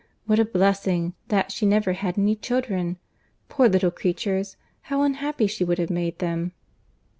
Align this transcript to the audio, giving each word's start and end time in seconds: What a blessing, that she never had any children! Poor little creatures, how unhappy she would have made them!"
What 0.25 0.39
a 0.39 0.45
blessing, 0.45 1.13
that 1.27 1.51
she 1.51 1.63
never 1.67 1.93
had 1.93 2.17
any 2.17 2.35
children! 2.35 2.97
Poor 3.49 3.69
little 3.69 3.91
creatures, 3.91 4.57
how 4.89 5.03
unhappy 5.03 5.45
she 5.45 5.63
would 5.63 5.77
have 5.77 5.91
made 5.91 6.17
them!" 6.17 6.53